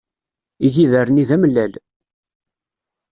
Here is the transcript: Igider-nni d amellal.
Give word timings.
Igider-nni 0.65 1.23
d 1.27 1.29
amellal. 1.35 1.73